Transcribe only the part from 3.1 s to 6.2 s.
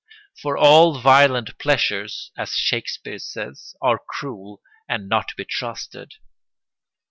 says, are cruel and not to be trusted.